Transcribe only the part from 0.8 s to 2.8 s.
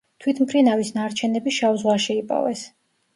ნარჩენები შავ ზღვაში იპოვეს.